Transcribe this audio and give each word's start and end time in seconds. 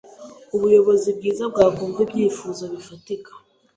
Ubuyobozi 0.55 1.07
bwiza 1.17 1.43
bwakumva 1.51 1.99
ibyifuzo 2.05 2.63
bifatika. 2.73 3.31